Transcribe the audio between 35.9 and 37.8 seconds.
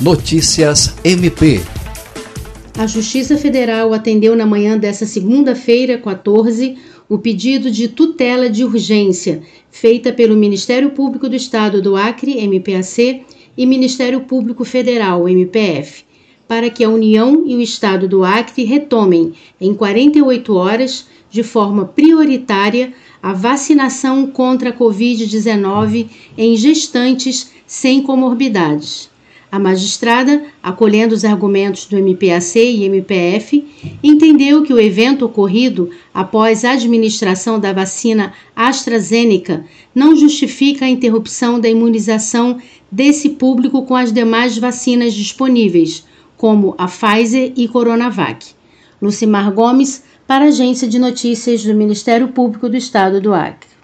após a administração da